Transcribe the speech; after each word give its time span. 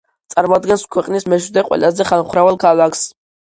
წარმოადგენს 0.35 0.85
ქვეყნის 0.95 1.27
მეშვიდე 1.33 1.65
ყველაზე 1.67 2.09
ხალხმრავალ 2.09 2.59
ქალაქს. 2.65 3.07